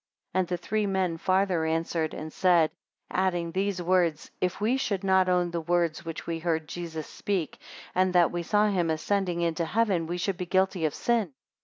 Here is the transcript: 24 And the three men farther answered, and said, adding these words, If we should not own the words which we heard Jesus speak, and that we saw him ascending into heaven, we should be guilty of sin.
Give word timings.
24 0.31 0.39
And 0.39 0.47
the 0.47 0.57
three 0.57 0.87
men 0.87 1.17
farther 1.19 1.63
answered, 1.63 2.15
and 2.15 2.33
said, 2.33 2.71
adding 3.11 3.51
these 3.51 3.83
words, 3.83 4.31
If 4.41 4.59
we 4.59 4.75
should 4.75 5.03
not 5.03 5.29
own 5.29 5.51
the 5.51 5.61
words 5.61 6.03
which 6.03 6.25
we 6.25 6.39
heard 6.39 6.67
Jesus 6.67 7.05
speak, 7.05 7.59
and 7.93 8.11
that 8.13 8.31
we 8.31 8.41
saw 8.41 8.67
him 8.69 8.89
ascending 8.89 9.41
into 9.41 9.63
heaven, 9.63 10.07
we 10.07 10.17
should 10.17 10.37
be 10.37 10.47
guilty 10.47 10.85
of 10.85 10.95
sin. 10.95 11.33